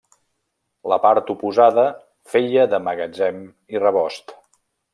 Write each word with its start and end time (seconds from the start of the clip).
La 0.93 0.97
part 1.03 1.29
oposada 1.33 1.83
feia 2.33 2.65
de 2.73 2.81
magatzem 2.89 3.41
i 3.77 3.83
rebost. 3.85 4.35